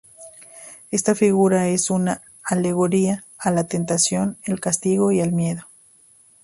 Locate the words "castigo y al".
4.59-5.31